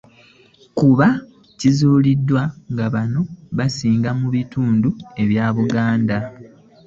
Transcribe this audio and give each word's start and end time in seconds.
Kuba 0.77 1.07
kizuuliddwa 1.59 2.41
nga 2.71 2.85
bano 2.93 3.21
basinga 3.57 4.09
mu 4.19 4.27
bitundu 4.35 4.89
bya 5.29 5.45
Buganda. 5.55 6.17